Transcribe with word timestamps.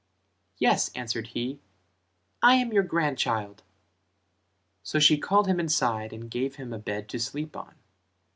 "Yes," 0.57 0.89
answered 0.95 1.27
he, 1.27 1.59
"I 2.41 2.55
am 2.55 2.73
your 2.73 2.81
grandchild." 2.81 3.61
So 4.81 4.97
she 4.97 5.15
called 5.19 5.45
him 5.45 5.59
inside 5.59 6.11
and 6.11 6.27
gave 6.27 6.55
him 6.55 6.73
a 6.73 6.79
bed 6.79 7.07
to 7.09 7.19
sleep 7.19 7.55
on. 7.55 7.75